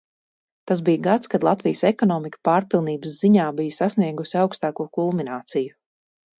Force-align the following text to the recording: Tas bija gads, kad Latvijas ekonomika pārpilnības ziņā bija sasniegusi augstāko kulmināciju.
Tas 0.69 0.79
bija 0.87 1.01
gads, 1.07 1.29
kad 1.33 1.45
Latvijas 1.47 1.83
ekonomika 1.91 2.41
pārpilnības 2.49 3.13
ziņā 3.21 3.47
bija 3.61 3.77
sasniegusi 3.83 4.43
augstāko 4.47 4.91
kulmināciju. 4.99 5.81